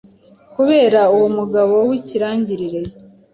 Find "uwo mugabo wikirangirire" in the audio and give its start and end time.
1.15-2.81